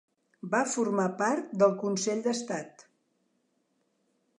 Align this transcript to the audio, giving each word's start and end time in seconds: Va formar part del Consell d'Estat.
Va 0.53 0.61
formar 0.75 1.05
part 1.19 1.53
del 1.65 1.77
Consell 1.85 2.27
d'Estat. 2.31 2.87